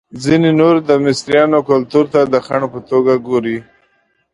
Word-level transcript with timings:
ځینې 0.23 0.49
نور 0.59 0.75
د 0.89 0.89
مصریانو 1.03 1.59
کلتور 1.69 2.05
ته 2.13 2.19
د 2.33 2.35
خنډ 2.45 2.63
په 2.73 2.79
توګه 2.89 3.13
ګوري. 3.27 3.57